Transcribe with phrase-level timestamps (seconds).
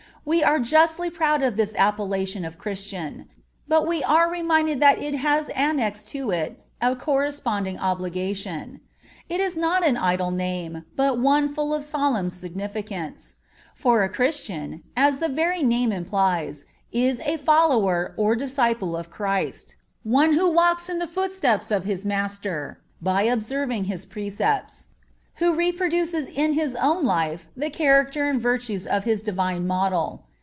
[0.23, 3.27] We are justly proud of this appellation of Christian;
[3.67, 8.81] but we are reminded that it has annexed to it a corresponding obligation.
[9.29, 13.37] It is not an idle name, but one full of solemn significance;
[13.73, 20.33] for a Christian, as the very name implies, is a follower or disciple of Christ—one
[20.33, 24.89] who walks in the footsteps of his Master by observing His precepts;
[25.35, 30.25] who reproduces in his own life the character and virtues of his Divine Model.